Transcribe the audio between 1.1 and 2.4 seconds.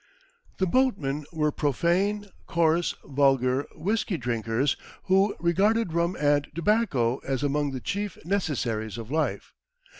were profane,